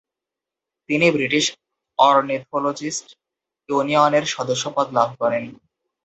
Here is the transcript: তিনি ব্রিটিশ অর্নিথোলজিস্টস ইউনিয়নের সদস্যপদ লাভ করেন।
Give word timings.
তিনি 0.89 1.07
ব্রিটিশ 1.11 1.45
অর্নিথোলজিস্টস 1.99 3.09
ইউনিয়নের 3.69 4.25
সদস্যপদ 4.25 4.87
লাভ 4.93 5.09
করেন। 5.21 5.43